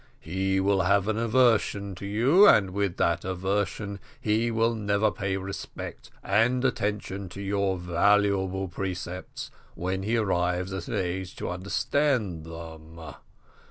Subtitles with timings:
[0.19, 5.37] He will have an aversion to you, and with that aversion he will never pay
[5.37, 12.45] respect and attention to your valuable precepts when he arrives at an age to understand
[12.45, 12.99] them.